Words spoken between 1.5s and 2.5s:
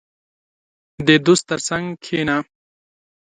تر څنګ کښېنه.